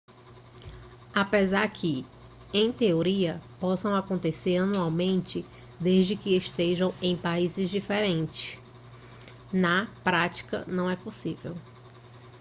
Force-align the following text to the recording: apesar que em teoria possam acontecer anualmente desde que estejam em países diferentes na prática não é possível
apesar 1.13 1.69
que 1.69 2.03
em 2.51 2.71
teoria 2.71 3.39
possam 3.59 3.95
acontecer 3.95 4.57
anualmente 4.57 5.45
desde 5.79 6.15
que 6.15 6.35
estejam 6.35 6.91
em 7.03 7.15
países 7.15 7.69
diferentes 7.69 8.57
na 9.53 9.85
prática 10.03 10.65
não 10.67 10.89
é 10.89 10.95
possível 10.95 11.55